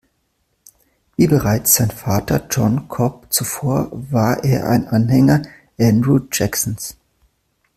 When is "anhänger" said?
4.87-5.43